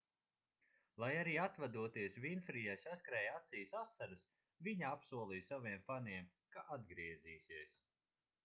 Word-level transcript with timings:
lai 1.01 1.09
arī 1.23 1.33
atvadoties 1.41 2.15
vinfrijai 2.23 2.73
saskrēja 2.85 3.35
acīs 3.41 3.75
asaras 3.83 4.23
viņa 4.69 4.89
apsolīja 4.97 5.49
saviem 5.51 5.87
faniem 5.91 6.33
ka 6.57 6.65
atgriezīsies 6.79 7.79